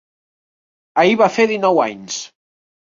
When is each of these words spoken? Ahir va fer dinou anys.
Ahir 1.03 1.21
va 1.21 1.31
fer 1.37 1.49
dinou 1.55 1.85
anys. 1.89 2.21